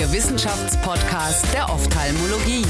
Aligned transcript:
Ihr 0.00 0.10
Wissenschaftspodcast 0.12 1.52
der 1.52 1.68
Ophthalmologie. 1.68 2.64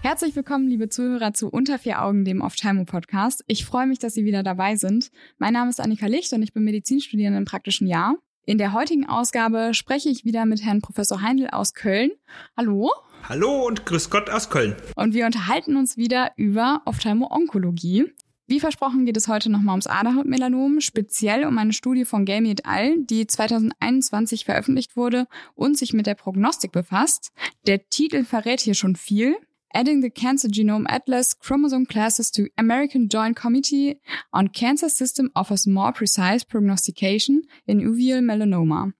Herzlich 0.00 0.34
willkommen, 0.34 0.68
liebe 0.68 0.88
Zuhörer, 0.88 1.34
zu 1.34 1.50
Unter 1.50 1.78
vier 1.78 2.00
Augen, 2.00 2.24
dem 2.24 2.40
Ophthalmo-Podcast. 2.40 3.44
Ich 3.46 3.66
freue 3.66 3.86
mich, 3.86 3.98
dass 3.98 4.14
Sie 4.14 4.24
wieder 4.24 4.42
dabei 4.42 4.76
sind. 4.76 5.10
Mein 5.36 5.52
Name 5.52 5.68
ist 5.68 5.82
Annika 5.82 6.06
Licht 6.06 6.32
und 6.32 6.42
ich 6.42 6.54
bin 6.54 6.64
Medizinstudierende 6.64 7.36
im 7.36 7.44
praktischen 7.44 7.86
Jahr. 7.86 8.14
In 8.46 8.56
der 8.56 8.72
heutigen 8.72 9.06
Ausgabe 9.06 9.74
spreche 9.74 10.08
ich 10.08 10.24
wieder 10.24 10.46
mit 10.46 10.64
Herrn 10.64 10.80
Professor 10.80 11.20
Heindl 11.20 11.48
aus 11.48 11.74
Köln. 11.74 12.10
Hallo. 12.56 12.90
Hallo 13.28 13.66
und 13.66 13.84
grüß 13.84 14.08
Gott 14.08 14.30
aus 14.30 14.48
Köln. 14.48 14.76
Und 14.96 15.12
wir 15.12 15.26
unterhalten 15.26 15.76
uns 15.76 15.98
wieder 15.98 16.32
über 16.36 16.80
Ophthalmo-Onkologie. 16.86 18.14
Wie 18.46 18.60
versprochen 18.60 19.06
geht 19.06 19.16
es 19.16 19.26
heute 19.26 19.50
nochmal 19.50 19.72
ums 19.72 19.86
Aderhautmelanom, 19.86 20.80
speziell 20.80 21.46
um 21.46 21.56
eine 21.56 21.72
Studie 21.72 22.04
von 22.04 22.26
Gamey 22.26 22.50
et 22.50 22.66
al., 22.66 22.98
die 22.98 23.26
2021 23.26 24.44
veröffentlicht 24.44 24.98
wurde 24.98 25.26
und 25.54 25.78
sich 25.78 25.94
mit 25.94 26.06
der 26.06 26.14
Prognostik 26.14 26.70
befasst. 26.70 27.32
Der 27.66 27.88
Titel 27.88 28.24
verrät 28.24 28.60
hier 28.60 28.74
schon 28.74 28.96
viel. 28.96 29.34
Adding 29.72 30.02
the 30.02 30.10
Cancer 30.10 30.48
Genome 30.48 30.88
Atlas 30.88 31.38
Chromosome 31.40 31.86
Classes 31.86 32.30
to 32.30 32.44
American 32.56 33.08
Joint 33.08 33.34
Committee 33.34 33.98
on 34.30 34.52
Cancer 34.52 34.90
System 34.90 35.30
offers 35.34 35.66
more 35.66 35.92
precise 35.92 36.44
prognostication 36.44 37.42
in 37.64 37.80
uveal 37.80 38.20
melanoma. 38.20 38.92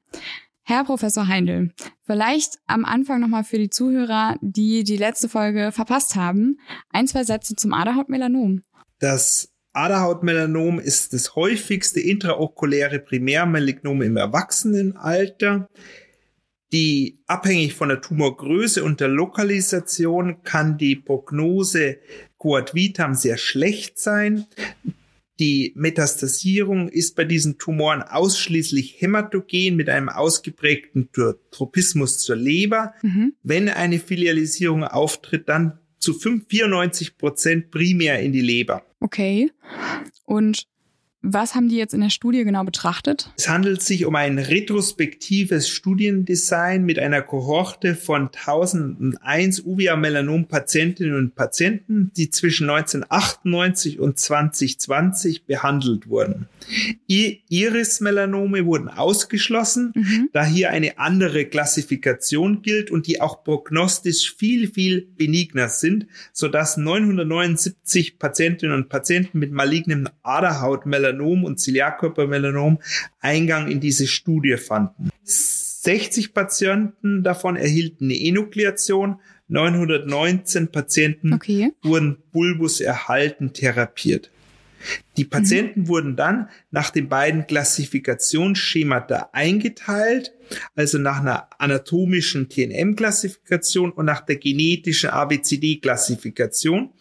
Herr 0.62 0.84
Professor 0.84 1.28
Heindl, 1.28 1.70
vielleicht 2.02 2.58
am 2.66 2.86
Anfang 2.86 3.20
nochmal 3.20 3.44
für 3.44 3.58
die 3.58 3.68
Zuhörer, 3.68 4.38
die 4.40 4.82
die 4.84 4.96
letzte 4.96 5.28
Folge 5.28 5.70
verpasst 5.70 6.16
haben, 6.16 6.58
ein, 6.88 7.06
zwei 7.06 7.22
Sätze 7.22 7.54
zum 7.54 7.74
Aderhautmelanom. 7.74 8.62
Das 9.04 9.52
Aderhautmelanom 9.74 10.80
ist 10.80 11.12
das 11.12 11.36
häufigste 11.36 12.00
intraokuläre 12.00 12.98
Primärmalignom 13.00 14.00
im 14.00 14.16
Erwachsenenalter. 14.16 15.68
Die 16.72 17.18
abhängig 17.26 17.74
von 17.74 17.90
der 17.90 18.00
Tumorgröße 18.00 18.82
und 18.82 19.00
der 19.00 19.08
Lokalisation 19.08 20.42
kann 20.42 20.78
die 20.78 20.96
Prognose 20.96 21.98
Coat 22.38 22.74
vitam 22.74 23.12
sehr 23.12 23.36
schlecht 23.36 23.98
sein. 23.98 24.46
Die 25.38 25.74
Metastasierung 25.76 26.88
ist 26.88 27.14
bei 27.14 27.26
diesen 27.26 27.58
Tumoren 27.58 28.00
ausschließlich 28.00 29.02
hämatogen 29.02 29.76
mit 29.76 29.90
einem 29.90 30.08
ausgeprägten 30.08 31.10
Tropismus 31.50 32.20
zur 32.20 32.36
Leber. 32.36 32.94
Mhm. 33.02 33.34
Wenn 33.42 33.68
eine 33.68 33.98
Filialisierung 33.98 34.82
auftritt, 34.82 35.50
dann 35.50 35.78
zu 36.04 36.14
94 36.14 37.16
Prozent 37.16 37.70
primär 37.70 38.20
in 38.20 38.32
die 38.32 38.42
Leber. 38.42 38.84
Okay. 39.00 39.50
Und 40.24 40.66
was 41.26 41.54
haben 41.54 41.70
die 41.70 41.76
jetzt 41.76 41.94
in 41.94 42.02
der 42.02 42.10
Studie 42.10 42.44
genau 42.44 42.64
betrachtet? 42.64 43.30
Es 43.38 43.48
handelt 43.48 43.82
sich 43.82 44.04
um 44.04 44.14
ein 44.14 44.38
retrospektives 44.38 45.70
Studiendesign 45.70 46.84
mit 46.84 46.98
einer 46.98 47.22
Kohorte 47.22 47.94
von 47.94 48.28
1001 48.28 49.64
Uvea-Melanom-Patientinnen 49.64 51.16
und 51.16 51.34
Patienten, 51.34 52.12
die 52.14 52.28
zwischen 52.28 52.68
1998 52.68 54.00
und 54.00 54.18
2020 54.18 55.46
behandelt 55.46 56.08
wurden. 56.08 56.46
Iris-Melanome 57.08 58.66
wurden 58.66 58.88
ausgeschlossen, 58.88 59.92
mhm. 59.94 60.28
da 60.32 60.44
hier 60.44 60.70
eine 60.70 60.98
andere 60.98 61.46
Klassifikation 61.46 62.60
gilt 62.60 62.90
und 62.90 63.06
die 63.06 63.22
auch 63.22 63.44
prognostisch 63.44 64.34
viel, 64.36 64.68
viel 64.68 65.08
benigner 65.16 65.68
sind, 65.70 66.06
sodass 66.32 66.76
979 66.76 68.18
Patientinnen 68.18 68.76
und 68.76 68.88
Patienten 68.90 69.38
mit 69.38 69.52
malignem 69.52 70.08
Aderhautmelanom 70.22 71.13
Melanom 71.14 71.44
und 71.44 71.60
Ziliarkörpermelanom 71.60 72.78
Eingang 73.20 73.70
in 73.70 73.80
diese 73.80 74.06
Studie 74.06 74.56
fanden. 74.56 75.10
60 75.24 76.34
Patienten 76.34 77.22
davon 77.22 77.56
erhielten 77.56 78.06
eine 78.06 78.18
Enukleation, 78.18 79.20
919 79.48 80.68
Patienten 80.68 81.34
okay. 81.34 81.72
wurden 81.82 82.16
Bulbus 82.32 82.80
erhalten 82.80 83.52
therapiert. 83.52 84.30
Die 85.16 85.24
Patienten 85.24 85.82
mhm. 85.82 85.88
wurden 85.88 86.16
dann 86.16 86.48
nach 86.70 86.90
den 86.90 87.08
beiden 87.08 87.46
Klassifikationsschemata 87.46 89.30
eingeteilt, 89.32 90.32
also 90.74 90.98
nach 90.98 91.20
einer 91.20 91.48
anatomischen 91.58 92.48
TNM-Klassifikation 92.48 93.92
und 93.92 94.04
nach 94.06 94.20
der 94.20 94.36
genetischen 94.36 95.10
ABCD-Klassifikation 95.10 96.92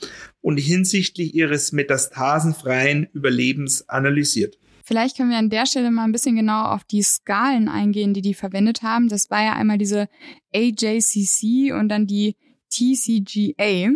und 0.42 0.58
hinsichtlich 0.58 1.34
ihres 1.34 1.72
metastasenfreien 1.72 3.08
Überlebens 3.14 3.88
analysiert. 3.90 4.58
Vielleicht 4.86 5.16
können 5.16 5.30
wir 5.30 5.38
an 5.38 5.50
der 5.50 5.66
Stelle 5.66 5.92
mal 5.92 6.04
ein 6.04 6.12
bisschen 6.12 6.36
genauer 6.36 6.74
auf 6.74 6.84
die 6.84 7.02
Skalen 7.02 7.70
eingehen, 7.70 8.14
die 8.14 8.22
die 8.22 8.34
verwendet 8.34 8.84
haben. 8.84 9.08
Das 9.08 9.32
war 9.32 9.42
ja 9.42 9.54
einmal 9.54 9.78
diese 9.78 10.10
AJCC 10.54 11.72
und 11.72 11.88
dann 11.88 12.06
die 12.06 12.36
TCGA. 12.70 13.92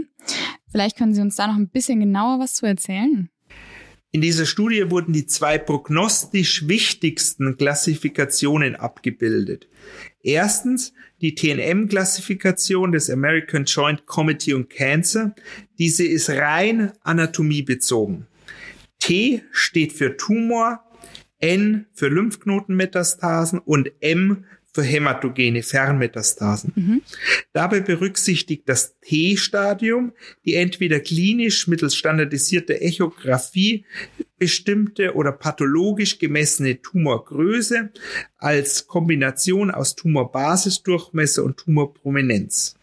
Vielleicht 0.72 0.98
können 0.98 1.14
Sie 1.14 1.22
uns 1.22 1.36
da 1.36 1.48
noch 1.48 1.56
ein 1.56 1.70
bisschen 1.70 2.00
genauer 2.00 2.40
was 2.40 2.56
zu 2.56 2.66
erzählen. 2.66 3.30
In 4.12 4.22
dieser 4.22 4.46
Studie 4.46 4.90
wurden 4.90 5.12
die 5.12 5.26
zwei 5.26 5.58
prognostisch 5.58 6.68
wichtigsten 6.68 7.58
Klassifikationen 7.58 8.76
abgebildet. 8.76 9.68
Erstens 10.24 10.94
die 11.22 11.36
TNM-Klassifikation 11.36 12.94
des 12.94 13.10
American 13.10 13.66
Joint 13.66 14.06
Committee 14.06 14.54
on 14.54 14.70
Cancer. 14.70 15.36
Diese 15.78 16.06
ist 16.06 16.30
rein 16.30 16.94
anatomiebezogen. 17.04 18.28
T 19.00 19.44
steht 19.52 19.94
für 19.94 20.16
Tumor, 20.16 20.84
N 21.40 21.88
für 21.94 22.08
Lymphknotenmetastasen 22.08 23.60
und 23.60 23.92
M 24.00 24.46
für 24.78 24.84
hämatogene 24.84 25.64
Fernmetastasen. 25.64 26.72
Mhm. 26.76 27.02
Dabei 27.52 27.80
berücksichtigt 27.80 28.70
das 28.70 29.00
T-Stadium 29.00 30.14
die 30.46 30.54
entweder 30.54 31.00
klinisch 31.00 31.68
mittels 31.68 31.96
standardisierter 31.96 32.80
Echographie 32.80 33.86
bestimmte 34.38 35.16
oder 35.16 35.32
pathologisch 35.32 36.20
gemessene 36.20 36.80
Tumorgröße 36.80 37.90
als 38.38 38.86
Kombination 38.86 39.72
aus 39.72 39.96
Tumorbasisdurchmesser 39.96 41.44
und 41.44 41.58
Tumorprominenz. 41.58 42.76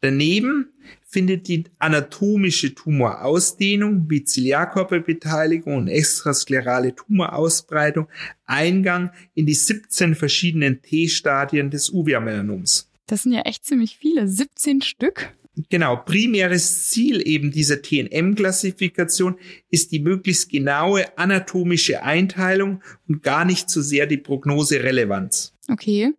Daneben 0.00 0.71
findet 1.12 1.46
die 1.46 1.64
anatomische 1.78 2.74
Tumorausdehnung 2.74 4.06
wie 4.08 4.24
Ziliarkörperbeteiligung 4.24 5.76
und 5.76 5.88
extrasklerale 5.88 6.94
Tumorausbreitung 6.94 8.08
Eingang 8.46 9.10
in 9.34 9.44
die 9.44 9.54
17 9.54 10.14
verschiedenen 10.14 10.80
T-Stadien 10.80 11.70
des 11.70 11.92
Uvea-Melanoms. 11.92 12.90
Das 13.06 13.24
sind 13.24 13.32
ja 13.32 13.42
echt 13.42 13.66
ziemlich 13.66 13.98
viele, 13.98 14.26
17 14.26 14.80
Stück. 14.80 15.34
Genau, 15.68 15.96
primäres 15.96 16.88
Ziel 16.88 17.20
eben 17.26 17.50
dieser 17.50 17.82
TNM-Klassifikation 17.82 19.36
ist 19.68 19.92
die 19.92 19.98
möglichst 19.98 20.48
genaue 20.48 21.18
anatomische 21.18 22.02
Einteilung 22.02 22.82
und 23.06 23.22
gar 23.22 23.44
nicht 23.44 23.68
so 23.68 23.82
sehr 23.82 24.06
die 24.06 24.16
Prognoserelevanz. 24.16 25.54
Okay. 25.68 26.14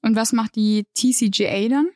Und 0.00 0.16
was 0.16 0.32
macht 0.32 0.56
die 0.56 0.84
TCGA 0.94 1.68
dann? 1.68 1.88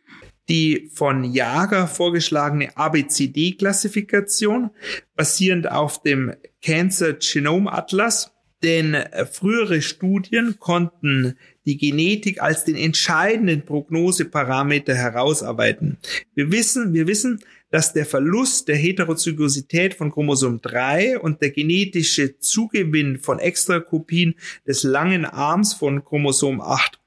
Die 0.48 0.90
von 0.92 1.24
Jager 1.24 1.86
vorgeschlagene 1.86 2.76
ABCD-Klassifikation 2.76 4.70
basierend 5.14 5.70
auf 5.70 6.02
dem 6.02 6.34
Cancer 6.62 7.14
Genome 7.14 7.72
Atlas. 7.72 8.32
Denn 8.62 8.92
äh, 8.94 9.24
frühere 9.24 9.80
Studien 9.80 10.56
konnten 10.58 11.38
die 11.64 11.78
Genetik 11.78 12.42
als 12.42 12.64
den 12.64 12.76
entscheidenden 12.76 13.64
Prognoseparameter 13.64 14.94
herausarbeiten. 14.94 15.98
Wir 16.34 16.52
wissen, 16.52 16.92
wir 16.92 17.06
wissen, 17.06 17.40
dass 17.70 17.92
der 17.92 18.04
Verlust 18.04 18.68
der 18.68 18.76
Heterozygosität 18.76 19.94
von 19.94 20.10
Chromosom 20.10 20.60
3 20.60 21.20
und 21.20 21.40
der 21.40 21.50
genetische 21.50 22.38
Zugewinn 22.38 23.18
von 23.18 23.38
Extrakopien 23.38 24.34
des 24.66 24.82
langen 24.82 25.24
Arms 25.24 25.72
von 25.74 26.04
Chromosom 26.04 26.60
8 26.60 26.99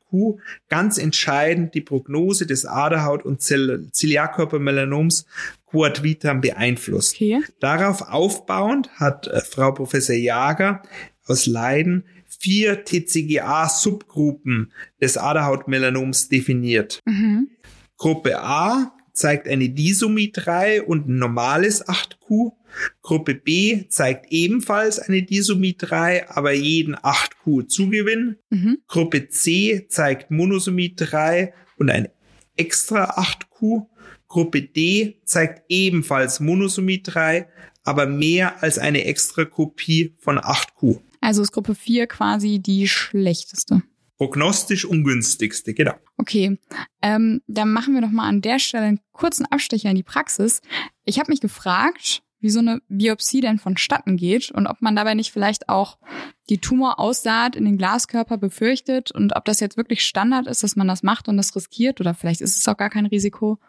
ganz 0.69 0.98
entscheidend 0.98 1.74
die 1.74 1.81
Prognose 1.81 2.45
des 2.45 2.65
Aderhaut- 2.65 3.25
und 3.25 3.42
Ziliarkörpermelanoms 3.42 5.25
Quad 5.65 6.04
Vitam 6.04 6.42
beeinflusst. 6.42 7.15
Okay. 7.15 7.42
Darauf 7.60 8.01
aufbauend 8.10 8.89
hat 9.00 9.27
äh, 9.27 9.42
Frau 9.42 9.71
Professor 9.71 10.15
Jager 10.15 10.83
aus 11.25 11.45
Leiden 11.45 12.06
vier 12.25 12.83
TCGA-Subgruppen 12.86 14.71
des 15.01 15.18
Aderhautmelanoms 15.18 16.30
definiert. 16.30 17.00
Mhm. 17.06 17.50
Gruppe 17.98 18.39
A 18.39 18.94
zeigt 19.13 19.48
eine 19.48 19.69
Disomie 19.69 20.31
3 20.31 20.83
und 20.83 21.07
ein 21.07 21.18
normales 21.18 21.88
8Q. 21.88 22.54
Gruppe 23.01 23.36
B 23.36 23.88
zeigt 23.89 24.31
ebenfalls 24.31 25.00
eine 25.00 25.21
Disomie 25.24 25.75
3, 25.77 26.30
aber 26.30 26.54
jeden 26.54 26.95
8Q 26.95 27.68
Zugewinn. 27.68 28.38
Mhm. 28.50 28.80
Gruppe 28.88 29.30
C 29.30 29.86
zeigt 29.88 30.31
Monosomie 30.31 30.95
3 30.95 31.54
und 31.77 31.89
ein 31.89 32.10
extra 32.57 33.19
8Q. 33.19 33.88
Gruppe 34.27 34.63
D 34.63 35.21
zeigt 35.25 35.63
ebenfalls 35.69 36.39
Monosomie 36.39 37.04
3, 37.04 37.48
aber 37.83 38.07
mehr 38.07 38.63
als 38.63 38.80
eine 38.80 39.06
extra 39.06 39.45
Kopie 39.45 40.15
von 40.18 40.39
8Q. 40.39 41.00
Also 41.21 41.42
ist 41.44 41.51
Gruppe 41.51 41.75
4 41.75 42.07
quasi 42.07 42.60
die 42.60 42.88
schlechteste. 42.88 43.83
Prognostisch 44.24 44.86
ungünstigste, 44.86 45.74
genau. 45.74 45.96
Okay, 46.18 46.58
ähm, 47.02 47.42
dann 47.48 47.74
machen 47.74 47.94
wir 47.94 48.00
doch 48.00 48.10
mal 48.10 48.25
an 48.25 48.40
der 48.40 48.58
Stelle 48.58 48.86
einen 48.86 49.02
kurzen 49.12 49.46
Abstecher 49.46 49.90
in 49.90 49.98
die 49.98 50.04
Praxis. 50.04 50.62
Ich 51.04 51.20
habe 51.20 51.30
mich 51.30 51.42
gefragt, 51.42 52.24
wie 52.40 52.50
so 52.50 52.60
eine 52.60 52.81
Biopsie 52.88 53.42
denn 53.42 53.60
vonstatten 53.60 54.16
geht 54.16 54.50
und 54.50 54.66
ob 54.66 54.81
man 54.81 54.96
dabei 54.96 55.14
nicht 55.14 55.34
vielleicht 55.34 55.68
auch 55.68 55.98
die 56.50 56.60
Tumoraussaat 56.60 57.58
in 57.58 57.66
den 57.66 57.78
Glaskörper 57.78 58.38
befürchtet 58.38 59.12
und 59.12 59.36
ob 59.36 59.44
das 59.44 59.60
jetzt 59.60 59.75
wirklich 59.75 60.06
Standard 60.06 60.48
ist, 60.48 60.64
dass 60.64 60.78
man 60.78 60.88
das 60.88 61.04
macht 61.04 61.28
und 61.28 61.36
das 61.36 61.54
riskiert 61.54 62.00
oder 62.00 62.14
vielleicht 62.14 62.40
ist 62.40 62.58
es 62.58 62.68
auch 62.70 62.78
gar 62.78 62.90
kein 62.90 63.06
Risiko. 63.06 63.60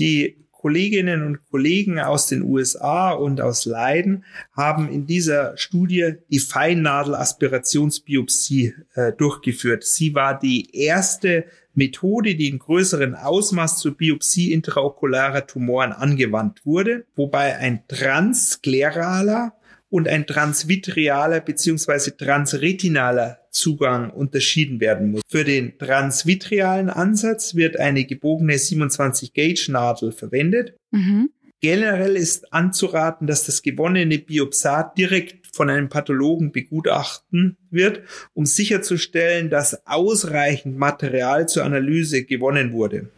Die 0.00 0.43
Kolleginnen 0.64 1.26
und 1.26 1.44
Kollegen 1.50 2.00
aus 2.00 2.26
den 2.26 2.42
USA 2.42 3.10
und 3.10 3.42
aus 3.42 3.66
Leiden 3.66 4.24
haben 4.56 4.88
in 4.88 5.04
dieser 5.04 5.58
Studie 5.58 6.14
die 6.30 6.38
Feinnadelaspirationsbiopsie 6.38 8.72
äh, 8.94 9.12
durchgeführt. 9.12 9.84
Sie 9.84 10.14
war 10.14 10.38
die 10.38 10.74
erste 10.74 11.44
Methode, 11.74 12.34
die 12.34 12.48
in 12.48 12.58
größeren 12.58 13.14
Ausmaß 13.14 13.78
zur 13.78 13.94
Biopsie 13.94 14.54
intraokularer 14.54 15.46
Tumoren 15.46 15.92
angewandt 15.92 16.64
wurde, 16.64 17.04
wobei 17.14 17.58
ein 17.58 17.86
transkleraler 17.86 19.52
und 19.94 20.08
ein 20.08 20.26
transvitrealer 20.26 21.38
bzw. 21.38 22.10
transretinaler 22.18 23.38
Zugang 23.52 24.10
unterschieden 24.10 24.80
werden 24.80 25.12
muss. 25.12 25.22
Für 25.28 25.44
den 25.44 25.78
transvitrealen 25.78 26.90
Ansatz 26.90 27.54
wird 27.54 27.78
eine 27.78 28.04
gebogene 28.04 28.58
27 28.58 29.34
Gauge 29.34 29.66
Nadel 29.68 30.10
verwendet. 30.10 30.74
Mhm. 30.90 31.30
Generell 31.60 32.16
ist 32.16 32.52
anzuraten, 32.52 33.28
dass 33.28 33.46
das 33.46 33.62
gewonnene 33.62 34.18
Biopsat 34.18 34.98
direkt 34.98 35.46
von 35.54 35.70
einem 35.70 35.88
Pathologen 35.88 36.50
begutachten 36.50 37.56
wird, 37.70 38.00
um 38.32 38.46
sicherzustellen, 38.46 39.48
dass 39.48 39.86
ausreichend 39.86 40.76
Material 40.76 41.48
zur 41.48 41.62
Analyse 41.62 42.24
gewonnen 42.24 42.72
wurde. 42.72 43.10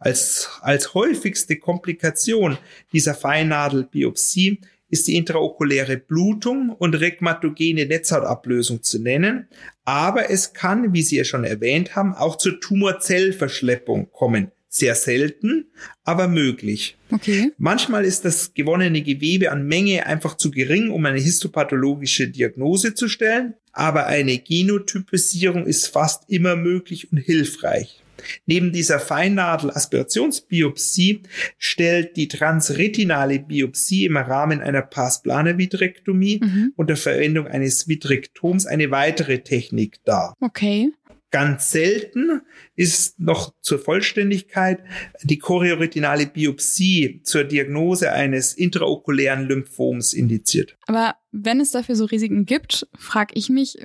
Als, 0.00 0.50
als 0.60 0.94
häufigste 0.94 1.56
Komplikation 1.56 2.58
dieser 2.92 3.14
Feinnadelbiopsie 3.14 4.60
ist 4.88 5.08
die 5.08 5.16
intraokuläre 5.16 5.96
Blutung 5.96 6.70
und 6.70 6.94
regmatogene 6.94 7.86
Netzhautablösung 7.86 8.82
zu 8.82 9.00
nennen. 9.00 9.48
Aber 9.84 10.30
es 10.30 10.52
kann, 10.52 10.92
wie 10.92 11.02
Sie 11.02 11.16
ja 11.16 11.24
schon 11.24 11.44
erwähnt 11.44 11.96
haben, 11.96 12.14
auch 12.14 12.36
zur 12.36 12.60
Tumorzellverschleppung 12.60 14.10
kommen. 14.12 14.52
Sehr 14.68 14.94
selten, 14.94 15.70
aber 16.04 16.28
möglich. 16.28 16.98
Okay. 17.10 17.52
Manchmal 17.56 18.04
ist 18.04 18.24
das 18.24 18.52
gewonnene 18.52 19.02
Gewebe 19.02 19.50
an 19.50 19.66
Menge 19.66 20.06
einfach 20.06 20.36
zu 20.36 20.50
gering, 20.50 20.90
um 20.90 21.06
eine 21.06 21.18
histopathologische 21.20 22.28
Diagnose 22.28 22.94
zu 22.94 23.08
stellen, 23.08 23.54
aber 23.72 24.06
eine 24.06 24.38
Genotypisierung 24.38 25.66
ist 25.66 25.86
fast 25.86 26.28
immer 26.28 26.56
möglich 26.56 27.10
und 27.10 27.18
hilfreich. 27.18 28.02
Neben 28.46 28.72
dieser 28.72 28.98
Feinnadel-Aspirationsbiopsie 28.98 31.22
stellt 31.58 32.16
die 32.16 32.28
transretinale 32.28 33.40
Biopsie 33.40 34.06
im 34.06 34.16
Rahmen 34.16 34.60
einer 34.60 34.82
Pars-Plana-Vitrektomie 34.82 36.40
mhm. 36.42 36.72
unter 36.76 36.96
Verwendung 36.96 37.46
eines 37.46 37.88
Vitrektoms 37.88 38.66
eine 38.66 38.90
weitere 38.90 39.40
Technik 39.40 40.02
dar. 40.04 40.34
Okay. 40.40 40.90
Ganz 41.32 41.70
selten 41.70 42.40
ist 42.76 43.18
noch 43.18 43.52
zur 43.60 43.80
Vollständigkeit 43.80 44.78
die 45.22 45.38
chorioretinale 45.38 46.26
Biopsie 46.26 47.20
zur 47.24 47.44
Diagnose 47.44 48.12
eines 48.12 48.54
intraokulären 48.54 49.46
Lymphoms 49.46 50.12
indiziert. 50.12 50.76
Aber 50.86 51.16
wenn 51.32 51.60
es 51.60 51.72
dafür 51.72 51.96
so 51.96 52.04
Risiken 52.04 52.46
gibt, 52.46 52.86
frage 52.96 53.32
ich 53.34 53.50
mich, 53.50 53.76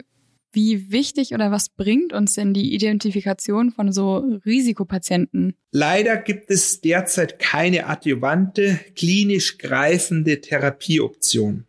wie 0.53 0.91
wichtig 0.91 1.33
oder 1.33 1.51
was 1.51 1.69
bringt 1.69 2.13
uns 2.13 2.33
denn 2.33 2.53
die 2.53 2.73
Identifikation 2.73 3.71
von 3.71 3.91
so 3.91 4.17
Risikopatienten? 4.45 5.55
Leider 5.71 6.17
gibt 6.17 6.51
es 6.51 6.81
derzeit 6.81 7.39
keine 7.39 7.87
adjuvante, 7.87 8.79
klinisch 8.95 9.57
greifende 9.57 10.41
Therapieoption. 10.41 11.65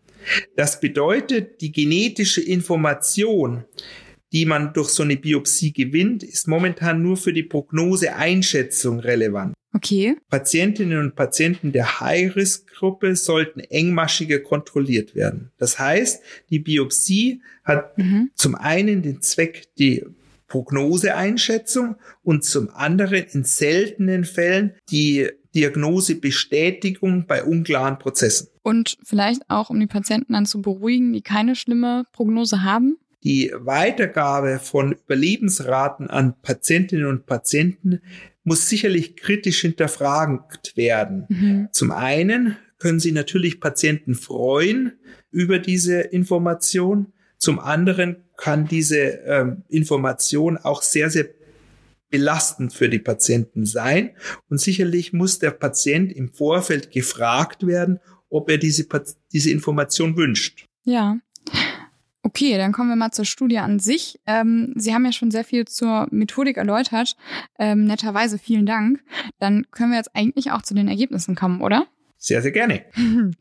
Das 0.56 0.80
bedeutet, 0.80 1.60
die 1.60 1.72
genetische 1.72 2.40
Information, 2.40 3.64
die 4.32 4.46
man 4.46 4.72
durch 4.72 4.90
so 4.90 5.02
eine 5.02 5.16
Biopsie 5.16 5.72
gewinnt, 5.72 6.22
ist 6.22 6.48
momentan 6.48 7.02
nur 7.02 7.16
für 7.16 7.32
die 7.32 7.42
Prognoseeinschätzung 7.42 9.00
relevant. 9.00 9.54
Okay. 9.74 10.16
Patientinnen 10.28 10.98
und 10.98 11.16
Patienten 11.16 11.72
der 11.72 12.00
High-Risk-Gruppe 12.00 13.16
sollten 13.16 13.60
engmaschiger 13.60 14.40
kontrolliert 14.40 15.14
werden. 15.14 15.50
Das 15.58 15.78
heißt, 15.78 16.22
die 16.50 16.58
Biopsie 16.58 17.40
hat 17.64 17.96
mhm. 17.96 18.30
zum 18.34 18.54
einen 18.54 19.02
den 19.02 19.22
Zweck, 19.22 19.68
die 19.78 20.04
Prognoseeinschätzung 20.48 21.96
und 22.22 22.44
zum 22.44 22.68
anderen 22.68 23.24
in 23.32 23.44
seltenen 23.44 24.24
Fällen 24.24 24.74
die 24.90 25.30
Diagnosebestätigung 25.54 27.26
bei 27.26 27.42
unklaren 27.42 27.98
Prozessen. 27.98 28.48
Und 28.62 28.98
vielleicht 29.02 29.48
auch, 29.48 29.70
um 29.70 29.80
die 29.80 29.86
Patienten 29.86 30.34
dann 30.34 30.44
zu 30.44 30.60
beruhigen, 30.60 31.12
die 31.14 31.22
keine 31.22 31.56
schlimme 31.56 32.04
Prognose 32.12 32.62
haben? 32.62 32.98
Die 33.24 33.52
Weitergabe 33.54 34.58
von 34.58 34.92
Überlebensraten 34.92 36.10
an 36.10 36.34
Patientinnen 36.42 37.06
und 37.06 37.24
Patienten 37.24 38.00
muss 38.44 38.68
sicherlich 38.68 39.16
kritisch 39.16 39.60
hinterfragt 39.60 40.76
werden. 40.76 41.26
Mhm. 41.28 41.68
Zum 41.72 41.90
einen 41.90 42.56
können 42.78 43.00
Sie 43.00 43.12
natürlich 43.12 43.60
Patienten 43.60 44.14
freuen 44.14 44.92
über 45.30 45.58
diese 45.58 46.00
Information. 46.00 47.12
Zum 47.38 47.60
anderen 47.60 48.24
kann 48.36 48.66
diese 48.66 48.98
ähm, 48.98 49.62
Information 49.68 50.58
auch 50.58 50.82
sehr, 50.82 51.10
sehr 51.10 51.28
belastend 52.10 52.74
für 52.74 52.88
die 52.88 52.98
Patienten 52.98 53.64
sein. 53.66 54.10
Und 54.48 54.60
sicherlich 54.60 55.12
muss 55.12 55.38
der 55.38 55.52
Patient 55.52 56.12
im 56.12 56.32
Vorfeld 56.32 56.90
gefragt 56.90 57.66
werden, 57.66 58.00
ob 58.28 58.50
er 58.50 58.58
diese, 58.58 58.86
diese 59.32 59.50
Information 59.50 60.16
wünscht. 60.16 60.66
Ja. 60.84 61.18
Okay, 62.24 62.56
dann 62.56 62.72
kommen 62.72 62.88
wir 62.88 62.96
mal 62.96 63.10
zur 63.10 63.24
Studie 63.24 63.58
an 63.58 63.80
sich. 63.80 64.20
Ähm, 64.26 64.72
Sie 64.76 64.94
haben 64.94 65.04
ja 65.04 65.12
schon 65.12 65.32
sehr 65.32 65.44
viel 65.44 65.66
zur 65.66 66.06
Methodik 66.10 66.56
erläutert. 66.56 67.16
Ähm, 67.58 67.84
netterweise 67.84 68.38
vielen 68.38 68.66
Dank. 68.66 69.02
Dann 69.40 69.66
können 69.72 69.90
wir 69.90 69.98
jetzt 69.98 70.14
eigentlich 70.14 70.52
auch 70.52 70.62
zu 70.62 70.74
den 70.74 70.86
Ergebnissen 70.86 71.34
kommen, 71.34 71.60
oder? 71.60 71.88
Sehr, 72.24 72.40
sehr 72.40 72.52
gerne. 72.52 72.84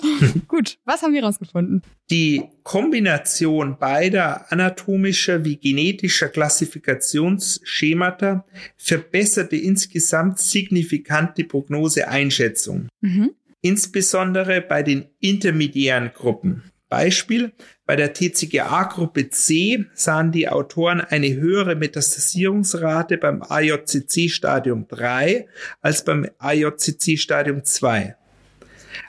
Gut, 0.47 0.79
was 0.85 1.03
haben 1.03 1.13
wir 1.13 1.23
rausgefunden? 1.23 1.83
Die 2.09 2.45
Kombination 2.63 3.77
beider 3.77 4.51
anatomischer 4.51 5.45
wie 5.45 5.57
genetischer 5.57 6.29
Klassifikationsschemata 6.29 8.43
verbesserte 8.77 9.57
insgesamt 9.57 10.39
signifikant 10.39 11.37
die 11.37 11.43
Prognoseeinschätzung. 11.43 12.87
Mhm. 13.01 13.29
Insbesondere 13.61 14.61
bei 14.61 14.81
den 14.81 15.05
intermediären 15.19 16.09
Gruppen. 16.15 16.63
Beispiel, 16.91 17.53
bei 17.85 17.95
der 17.95 18.13
TCGA-Gruppe 18.13 19.29
C 19.29 19.85
sahen 19.93 20.33
die 20.33 20.49
Autoren 20.49 20.99
eine 20.99 21.33
höhere 21.33 21.75
Metastasierungsrate 21.75 23.17
beim 23.17 23.41
AJCC-Stadium 23.41 24.87
3 24.89 25.47
als 25.79 26.03
beim 26.03 26.29
AJCC-Stadium 26.37 27.63
2. 27.63 28.17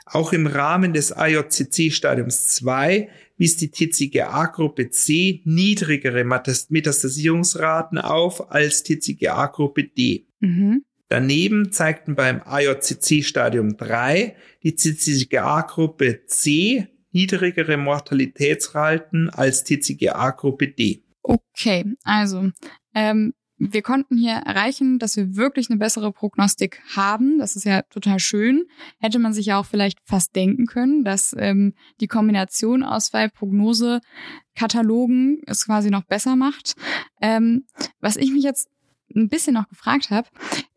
Auch 0.05 0.31
im 0.31 0.47
Rahmen 0.47 0.93
des 0.93 1.11
AJCC-Stadiums 1.11 2.55
2 2.55 3.09
wies 3.37 3.57
die 3.57 3.69
TCGA-Gruppe 3.69 4.89
C 4.89 5.41
niedrigere 5.43 6.23
Metastasierungsraten 6.23 7.97
auf 7.97 8.49
als 8.49 8.83
TCGA-Gruppe 8.83 9.83
D. 9.83 10.25
Mhm. 10.39 10.85
Daneben 11.09 11.73
zeigten 11.73 12.15
beim 12.15 12.41
AJCC-Stadium 12.45 13.75
3 13.75 14.35
die 14.63 14.75
TCGA-Gruppe 14.75 16.21
C 16.27 16.87
niedrigere 17.13 17.77
Mortalitätsraten 17.77 19.29
als 19.29 19.63
TCGA-Gruppe 19.63 20.67
D. 20.67 21.05
Okay, 21.21 21.85
also 22.03 22.49
ähm, 22.93 23.33
wir 23.71 23.81
konnten 23.81 24.17
hier 24.17 24.33
erreichen, 24.33 24.99
dass 24.99 25.15
wir 25.15 25.37
wirklich 25.37 25.69
eine 25.69 25.79
bessere 25.79 26.11
Prognostik 26.11 26.81
haben. 26.95 27.39
Das 27.39 27.55
ist 27.55 27.63
ja 27.65 27.83
total 27.83 28.19
schön. 28.19 28.65
Hätte 28.99 29.19
man 29.19 29.31
sich 29.33 29.45
ja 29.45 29.57
auch 29.59 29.65
vielleicht 29.65 29.99
fast 30.03 30.35
denken 30.35 30.65
können, 30.65 31.05
dass 31.05 31.33
ähm, 31.37 31.73
die 32.01 32.07
Kombination 32.07 32.83
aus 32.83 33.05
zwei 33.07 33.29
Prognosekatalogen 33.29 35.41
es 35.45 35.65
quasi 35.65 35.91
noch 35.91 36.03
besser 36.03 36.35
macht. 36.35 36.75
Ähm, 37.21 37.65
was 38.01 38.17
ich 38.17 38.31
mich 38.31 38.43
jetzt 38.43 38.67
ein 39.15 39.29
bisschen 39.29 39.53
noch 39.53 39.69
gefragt 39.69 40.09
habe, 40.09 40.27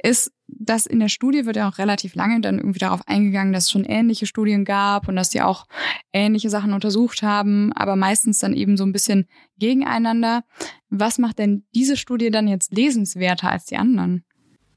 ist, 0.02 0.33
dass 0.49 0.87
in 0.87 1.00
der 1.00 1.09
Studie 1.09 1.45
wird 1.47 1.57
ja 1.57 1.69
auch 1.69 1.78
relativ 1.78 2.14
lange 2.14 2.40
dann 2.40 2.59
irgendwie 2.59 2.78
darauf 2.78 3.07
eingegangen, 3.07 3.52
dass 3.52 3.64
es 3.64 3.71
schon 3.71 3.85
ähnliche 3.85 4.26
Studien 4.26 4.64
gab 4.64 5.09
und 5.09 5.16
dass 5.16 5.31
sie 5.31 5.43
auch 5.43 5.66
ähnliche 6.12 6.50
Sachen 6.50 6.73
untersucht 6.73 7.23
haben, 7.23 7.73
aber 7.73 7.97
meistens 7.97 8.38
dann 8.38 8.55
eben 8.55 8.76
so 8.76 8.85
ein 8.85 8.93
bisschen 8.93 9.26
gegeneinander. 9.59 10.45
Was 10.88 11.19
macht 11.19 11.38
denn 11.38 11.64
diese 11.75 11.97
Studie 11.97 12.31
dann 12.31 12.49
jetzt 12.49 12.73
lesenswerter 12.73 13.50
als 13.50 13.66
die 13.66 13.76
anderen? 13.76 14.25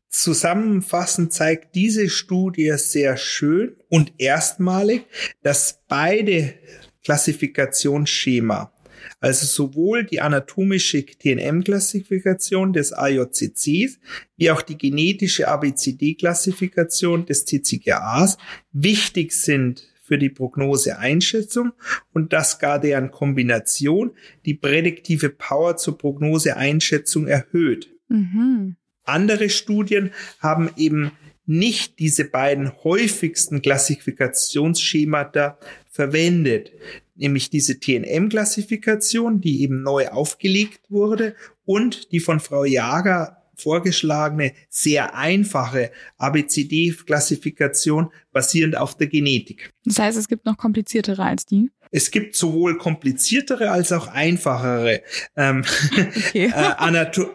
Zusammenfassend 0.10 1.32
zeigt 1.34 1.76
diese 1.76 2.10
Studie 2.10 2.74
sehr 2.78 3.16
schön 3.16 3.76
und 3.90 4.14
erstmalig, 4.18 5.06
dass 5.44 5.84
beide 5.88 6.56
Klassifikationsschema 7.04 8.74
Also 9.20 9.46
sowohl 9.46 10.04
die 10.06 10.22
anatomische 10.22 11.06
TNM-Klassifikation 11.06 12.74
des 12.74 12.94
AJCCs 12.94 14.00
wie 14.38 14.52
auch 14.52 14.62
die 14.62 14.78
genetische 14.78 15.48
ABCD-Klassifikation 15.48 17.26
des 17.26 17.46
TCGAs 17.46 18.38
wichtig 18.72 19.34
sind 19.34 19.88
für 20.10 20.18
die 20.18 20.30
Prognoseeinschätzung 20.30 21.74
und 22.14 22.34
dass 22.34 22.58
gar 22.58 22.80
deren 22.80 23.12
Kombination 23.12 24.12
die 24.46 24.56
prädiktive 24.56 25.30
Power 25.30 25.78
zur 25.78 25.98
Prognoseeinschätzung 25.98 27.28
erhöht. 27.28 27.92
Mhm. 28.08 28.76
Andere 29.04 29.50
Studien 29.50 30.12
haben 30.40 30.72
eben 30.78 31.12
nicht 31.46 32.00
diese 32.00 32.26
beiden 32.26 32.72
häufigsten 32.84 33.62
Klassifikationsschemata 33.62 35.58
verwendet, 35.90 36.72
nämlich 37.20 37.50
diese 37.50 37.80
TNM-Klassifikation, 37.80 39.42
die 39.42 39.62
eben 39.62 39.84
neu 39.84 40.08
aufgelegt 40.08 40.90
wurde 40.90 41.36
und 41.66 42.12
die 42.12 42.20
von 42.20 42.40
Frau 42.40 42.66
Jager 42.66 43.40
vorgeschlagene 43.56 44.54
sehr 44.70 45.16
einfache 45.16 45.92
ABCD-Klassifikation 46.18 48.12
basierend 48.32 48.78
auf 48.78 48.96
der 48.98 49.08
Genetik. 49.08 49.72
Das 49.86 50.00
heißt, 50.00 50.18
es 50.18 50.28
gibt 50.28 50.46
noch 50.46 50.58
kompliziertere 50.58 51.24
als 51.24 51.46
die? 51.46 51.70
Es 51.92 52.12
gibt 52.12 52.36
sowohl 52.36 52.78
kompliziertere 52.78 53.72
als 53.72 53.92
auch 53.92 54.08
einfachere. 54.08 55.02
Ähm, 55.36 55.64
okay. 55.92 56.46
äh, 56.56 56.74
Anato 56.78 57.32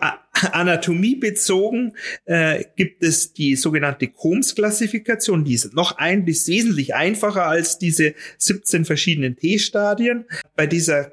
anatomiebezogen 0.52 1.96
äh, 2.24 2.64
gibt 2.76 3.02
es 3.02 3.32
die 3.32 3.56
sogenannte 3.56 4.08
Combs-Klassifikation, 4.08 5.44
die 5.44 5.54
ist 5.54 5.74
noch 5.74 5.98
ein, 5.98 6.26
die 6.26 6.32
wesentlich 6.32 6.94
einfacher 6.94 7.46
als 7.46 7.78
diese 7.78 8.14
17 8.38 8.84
verschiedenen 8.84 9.36
T-Stadien. 9.36 10.24
Bei 10.56 10.66
dieser 10.66 11.12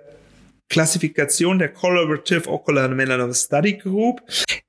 Klassifikation 0.70 1.60
der 1.60 1.70
Collaborative 1.70 2.50
Ocular 2.50 2.88
Melanoma 2.88 3.34
Study 3.34 3.74
Group 3.74 4.22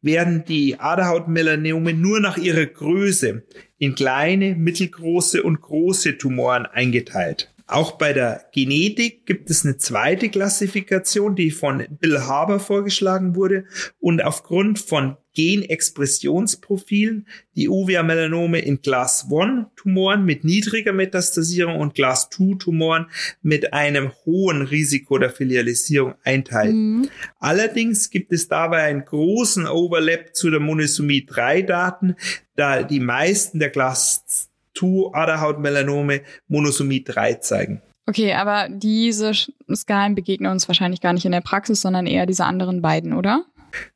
werden 0.03 0.45
die 0.45 0.79
Aderhautmelanome 0.79 1.95
nur 1.95 2.21
nach 2.21 2.37
ihrer 2.37 2.67
Größe 2.67 3.45
in 3.79 3.95
kleine, 3.95 4.57
mittelgroße 4.57 5.45
und 5.45 5.61
große 5.61 6.19
Tumoren 6.19 6.67
eingeteilt. 6.67 7.52
Auch 7.73 7.93
bei 7.93 8.13
der 8.13 8.45
Genetik 8.53 9.25
gibt 9.25 9.49
es 9.49 9.65
eine 9.65 9.79
zweite 9.79 10.29
Klassifikation, 10.29 11.35
die 11.35 11.51
von 11.51 11.87
Bill 12.01 12.21
Haber 12.21 12.61
vorgeschlagen 12.61 13.35
wurde 13.35 13.65
und 13.99 14.23
aufgrund 14.23 14.79
von 14.79 15.17
Genexpressionsprofilen 15.35 17.27
die 17.57 17.71
Uvea-Melanome 17.71 18.59
in 18.59 18.83
Class-1-Tumoren 18.83 20.23
mit 20.23 20.45
niedriger 20.45 20.93
Metastasierung 20.93 21.77
und 21.81 21.95
Class-2-Tumoren 21.95 23.07
mit 23.41 23.73
einem 23.73 24.13
hohen 24.27 24.61
Risiko 24.61 25.17
der 25.17 25.31
Filialisierung 25.31 26.15
einteilt. 26.25 26.75
Mhm. 26.75 27.09
Allerdings 27.39 28.11
gibt 28.11 28.35
es 28.35 28.49
dabei 28.49 28.83
einen 28.83 29.07
großen 29.07 29.67
Overlap 29.67 30.37
zu 30.37 30.51
der 30.51 30.61
Monosomie 30.61 31.27
3-Daten, 31.27 32.17
da 32.55 32.83
die 32.83 33.01
meisten 33.01 33.59
der 33.59 33.71
Class 33.71 34.51
2 34.83 35.15
Aderhautmelanome 35.15 36.23
Monosomie 36.49 37.05
3 37.05 37.35
zeigen. 37.35 37.83
Okay, 38.07 38.33
aber 38.35 38.69
diese 38.69 39.33
Skalen 39.73 40.15
begegnen 40.15 40.51
uns 40.51 40.67
wahrscheinlich 40.69 41.01
gar 41.01 41.13
nicht 41.13 41.25
in 41.25 41.33
der 41.33 41.41
Praxis, 41.41 41.81
sondern 41.81 42.07
eher 42.07 42.27
diese 42.27 42.45
anderen 42.45 42.83
beiden, 42.83 43.13
oder? 43.13 43.47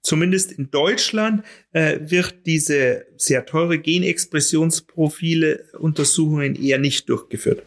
Zumindest 0.00 0.52
in 0.52 0.70
Deutschland 0.70 1.44
äh, 1.72 1.98
wird 2.00 2.46
diese 2.46 3.04
sehr 3.16 3.44
teure 3.44 3.78
Genexpressionsprofile 3.78 5.64
Untersuchungen 5.78 6.54
eher 6.54 6.78
nicht 6.78 7.08
durchgeführt. 7.08 7.62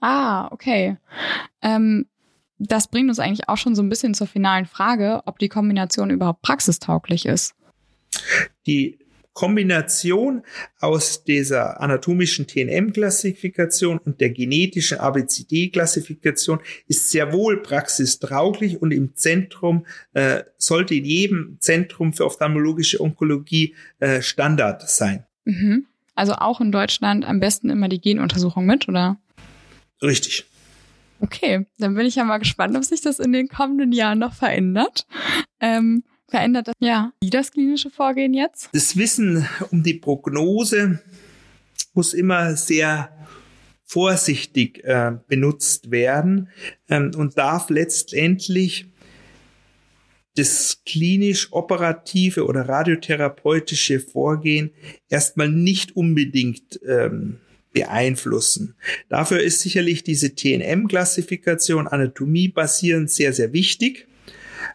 Ah, 0.00 0.48
okay. 0.50 0.98
Ähm, 1.62 2.06
das 2.58 2.88
bringt 2.88 3.08
uns 3.08 3.18
eigentlich 3.18 3.48
auch 3.48 3.56
schon 3.56 3.74
so 3.74 3.82
ein 3.82 3.88
bisschen 3.88 4.14
zur 4.14 4.26
finalen 4.26 4.66
Frage, 4.66 5.22
ob 5.26 5.38
die 5.38 5.48
Kombination 5.48 6.10
überhaupt 6.10 6.42
praxistauglich 6.42 7.24
ist. 7.24 7.54
Die 8.66 8.98
Kombination 9.34 10.42
aus 10.80 11.24
dieser 11.24 11.80
anatomischen 11.80 12.46
TNM-Klassifikation 12.46 13.98
und 13.98 14.20
der 14.20 14.30
genetischen 14.30 14.98
ABCD-Klassifikation 14.98 16.60
ist 16.86 17.10
sehr 17.10 17.32
wohl 17.32 17.60
praxistrauglich 17.60 18.80
und 18.80 18.92
im 18.92 19.14
Zentrum 19.16 19.86
äh, 20.14 20.44
sollte 20.56 20.94
in 20.94 21.04
jedem 21.04 21.56
Zentrum 21.60 22.12
für 22.12 22.24
ophthalmologische 22.24 23.00
Onkologie 23.00 23.74
äh, 23.98 24.22
Standard 24.22 24.88
sein. 24.88 25.26
Mhm. 25.44 25.86
Also 26.14 26.34
auch 26.34 26.60
in 26.60 26.70
Deutschland 26.70 27.24
am 27.24 27.40
besten 27.40 27.70
immer 27.70 27.88
die 27.88 28.00
Genuntersuchung 28.00 28.66
mit, 28.66 28.88
oder? 28.88 29.18
Richtig. 30.00 30.46
Okay, 31.20 31.66
dann 31.78 31.94
bin 31.94 32.06
ich 32.06 32.14
ja 32.14 32.24
mal 32.24 32.38
gespannt, 32.38 32.76
ob 32.76 32.84
sich 32.84 33.00
das 33.00 33.18
in 33.18 33.32
den 33.32 33.48
kommenden 33.48 33.92
Jahren 33.92 34.18
noch 34.18 34.34
verändert. 34.34 35.06
Ähm, 35.60 36.04
verändert 36.34 36.66
das 36.66 36.74
ja 36.80 37.12
wie 37.20 37.30
das 37.30 37.52
klinische 37.52 37.90
Vorgehen 37.90 38.34
jetzt? 38.34 38.68
Das 38.72 38.96
Wissen 38.96 39.46
um 39.70 39.84
die 39.84 39.94
Prognose 39.94 41.00
muss 41.92 42.12
immer 42.12 42.56
sehr 42.56 43.10
vorsichtig 43.84 44.82
äh, 44.82 45.12
benutzt 45.28 45.92
werden 45.92 46.48
ähm, 46.88 47.12
und 47.16 47.38
darf 47.38 47.70
letztendlich 47.70 48.86
das 50.34 50.82
klinisch 50.84 51.52
operative 51.52 52.44
oder 52.46 52.68
radiotherapeutische 52.68 54.00
Vorgehen 54.00 54.72
erstmal 55.08 55.48
nicht 55.48 55.94
unbedingt 55.94 56.80
ähm, 56.84 57.38
beeinflussen. 57.72 58.74
Dafür 59.08 59.40
ist 59.40 59.60
sicherlich 59.60 60.02
diese 60.02 60.34
TNM-Klassifikation 60.34 61.86
anatomie 61.86 62.48
basierend 62.48 63.08
sehr, 63.08 63.32
sehr 63.32 63.52
wichtig. 63.52 64.08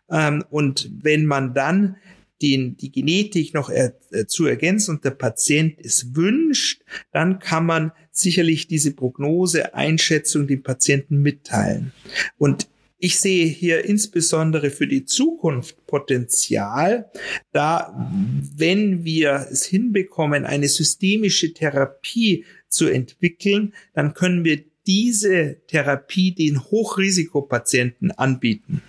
Ähm, 0.09 0.43
und 0.49 0.89
wenn 1.01 1.25
man 1.25 1.53
dann 1.53 1.97
den, 2.41 2.77
die 2.77 2.91
Genetik 2.91 3.53
noch 3.53 3.69
er, 3.69 3.93
äh, 4.11 4.25
zu 4.25 4.45
ergänzen 4.45 4.91
und 4.95 5.05
der 5.05 5.11
Patient 5.11 5.75
es 5.83 6.15
wünscht, 6.15 6.81
dann 7.11 7.39
kann 7.39 7.65
man 7.65 7.91
sicherlich 8.11 8.67
diese 8.67 8.91
Prognose, 8.91 9.73
Einschätzung 9.73 10.47
dem 10.47 10.63
Patienten 10.63 11.21
mitteilen. 11.21 11.91
Und 12.37 12.69
ich 12.97 13.19
sehe 13.19 13.45
hier 13.45 13.85
insbesondere 13.85 14.71
für 14.71 14.87
die 14.87 15.05
Zukunft 15.05 15.85
Potenzial, 15.87 17.09
da 17.53 18.11
wenn 18.55 19.05
wir 19.05 19.47
es 19.49 19.65
hinbekommen, 19.65 20.45
eine 20.45 20.67
systemische 20.67 21.53
Therapie 21.53 22.43
zu 22.67 22.87
entwickeln, 22.87 23.73
dann 23.93 24.13
können 24.13 24.43
wir 24.43 24.63
diese 24.85 25.61
Therapie 25.67 26.33
den 26.33 26.61
Hochrisikopatienten 26.61 28.11
anbieten. 28.11 28.81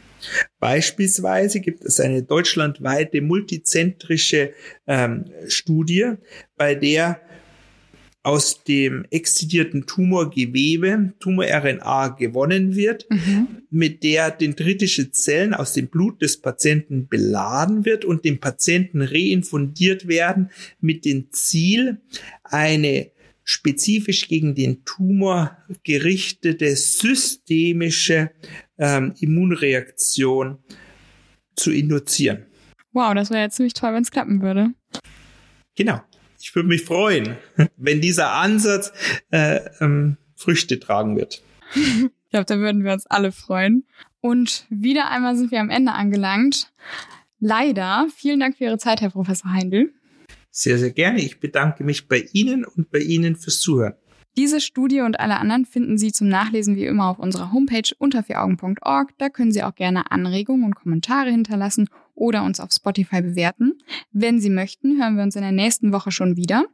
Beispielsweise 0.58 1.60
gibt 1.60 1.84
es 1.84 2.00
eine 2.00 2.22
deutschlandweite 2.22 3.20
multizentrische 3.20 4.52
ähm, 4.86 5.24
Studie, 5.48 6.12
bei 6.56 6.74
der 6.74 7.20
aus 8.22 8.64
dem 8.64 9.06
exzidierten 9.10 9.86
Tumorgewebe 9.86 11.14
Tumor-RNA 11.20 12.08
gewonnen 12.08 12.76
wird, 12.76 13.06
mhm. 13.08 13.62
mit 13.70 14.02
der 14.02 14.30
dendritische 14.30 15.10
Zellen 15.10 15.54
aus 15.54 15.72
dem 15.72 15.88
Blut 15.88 16.20
des 16.20 16.36
Patienten 16.36 17.08
beladen 17.08 17.86
wird 17.86 18.04
und 18.04 18.26
dem 18.26 18.38
Patienten 18.38 19.00
reinfundiert 19.00 20.06
werden 20.06 20.50
mit 20.80 21.06
dem 21.06 21.32
Ziel, 21.32 21.98
eine 22.44 23.10
spezifisch 23.50 24.28
gegen 24.28 24.54
den 24.54 24.84
Tumor 24.84 25.56
gerichtete 25.82 26.76
systemische 26.76 28.30
ähm, 28.78 29.12
Immunreaktion 29.18 30.58
zu 31.56 31.72
induzieren. 31.72 32.46
Wow, 32.92 33.12
das 33.14 33.30
wäre 33.30 33.40
ja 33.40 33.50
ziemlich 33.50 33.74
toll, 33.74 33.92
wenn 33.92 34.04
es 34.04 34.12
klappen 34.12 34.40
würde. 34.40 34.72
Genau. 35.74 36.00
Ich 36.40 36.54
würde 36.54 36.68
mich 36.68 36.84
freuen, 36.84 37.36
wenn 37.76 38.00
dieser 38.00 38.34
Ansatz 38.34 38.92
äh, 39.32 39.60
ähm, 39.80 40.16
Früchte 40.36 40.78
tragen 40.78 41.16
wird. 41.16 41.42
ich 41.74 42.30
glaube, 42.30 42.46
da 42.46 42.56
würden 42.56 42.84
wir 42.84 42.92
uns 42.92 43.06
alle 43.06 43.32
freuen. 43.32 43.84
Und 44.20 44.64
wieder 44.70 45.10
einmal 45.10 45.36
sind 45.36 45.50
wir 45.50 45.60
am 45.60 45.70
Ende 45.70 45.90
angelangt. 45.90 46.72
Leider. 47.40 48.06
Vielen 48.14 48.38
Dank 48.38 48.56
für 48.56 48.64
Ihre 48.64 48.78
Zeit, 48.78 49.00
Herr 49.00 49.10
Professor 49.10 49.50
Heindl. 49.52 49.92
Sehr, 50.50 50.78
sehr 50.78 50.90
gerne. 50.90 51.20
Ich 51.20 51.40
bedanke 51.40 51.84
mich 51.84 52.08
bei 52.08 52.26
Ihnen 52.32 52.64
und 52.64 52.90
bei 52.90 52.98
Ihnen 52.98 53.36
fürs 53.36 53.60
Zuhören. 53.60 53.94
Diese 54.36 54.60
Studie 54.60 55.00
und 55.00 55.18
alle 55.18 55.38
anderen 55.38 55.66
finden 55.66 55.98
Sie 55.98 56.12
zum 56.12 56.28
Nachlesen 56.28 56.76
wie 56.76 56.86
immer 56.86 57.08
auf 57.08 57.18
unserer 57.18 57.52
Homepage 57.52 57.90
unter 57.98 58.22
vieraugen.org. 58.22 59.10
Da 59.18 59.28
können 59.28 59.50
Sie 59.50 59.62
auch 59.62 59.74
gerne 59.74 60.10
Anregungen 60.12 60.64
und 60.64 60.76
Kommentare 60.76 61.30
hinterlassen 61.30 61.88
oder 62.14 62.44
uns 62.44 62.60
auf 62.60 62.70
Spotify 62.70 63.22
bewerten. 63.22 63.78
Wenn 64.12 64.40
Sie 64.40 64.50
möchten, 64.50 65.02
hören 65.02 65.16
wir 65.16 65.24
uns 65.24 65.34
in 65.34 65.42
der 65.42 65.52
nächsten 65.52 65.92
Woche 65.92 66.12
schon 66.12 66.36
wieder. 66.36 66.64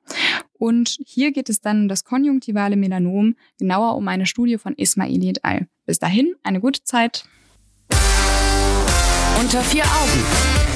Und 0.53 0.99
hier 1.05 1.33
geht 1.33 1.49
es 1.49 1.61
dann 1.61 1.83
um 1.83 1.89
das 1.89 2.05
konjunktivale 2.05 2.77
Melanom, 2.77 3.37
genauer 3.59 3.97
um 3.97 4.07
eine 4.09 4.27
Studie 4.27 4.59
von 4.59 4.75
Ismaili 4.75 5.31
et 5.31 5.45
al. 5.45 5.67
Bis 5.87 5.99
dahin, 5.99 6.35
eine 6.43 6.61
gute 6.61 6.83
Zeit. 6.85 7.25
Unter 9.41 9.63
vier 9.63 9.85
Augen. 9.85 10.76